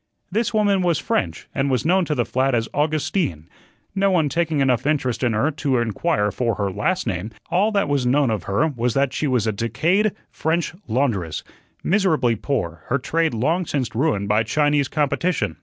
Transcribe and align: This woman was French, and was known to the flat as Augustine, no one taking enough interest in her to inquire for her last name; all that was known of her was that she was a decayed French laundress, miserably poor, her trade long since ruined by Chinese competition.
This 0.31 0.51
woman 0.51 0.81
was 0.81 0.97
French, 0.97 1.47
and 1.53 1.69
was 1.69 1.85
known 1.85 2.05
to 2.05 2.15
the 2.15 2.25
flat 2.25 2.55
as 2.55 2.67
Augustine, 2.73 3.47
no 3.93 4.09
one 4.09 4.29
taking 4.29 4.59
enough 4.59 4.87
interest 4.87 5.21
in 5.21 5.33
her 5.33 5.51
to 5.51 5.77
inquire 5.77 6.31
for 6.31 6.55
her 6.55 6.71
last 6.71 7.05
name; 7.05 7.29
all 7.51 7.71
that 7.73 7.87
was 7.87 8.03
known 8.03 8.31
of 8.31 8.45
her 8.45 8.65
was 8.67 8.95
that 8.95 9.13
she 9.13 9.27
was 9.27 9.45
a 9.45 9.51
decayed 9.51 10.11
French 10.31 10.73
laundress, 10.87 11.43
miserably 11.83 12.35
poor, 12.35 12.81
her 12.87 12.97
trade 12.97 13.35
long 13.35 13.67
since 13.67 13.93
ruined 13.93 14.27
by 14.27 14.41
Chinese 14.41 14.87
competition. 14.87 15.57